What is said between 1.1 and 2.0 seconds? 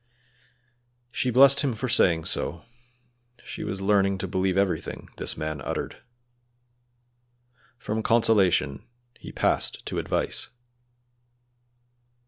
She blessed him for